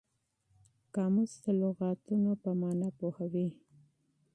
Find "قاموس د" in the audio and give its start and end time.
0.93-1.45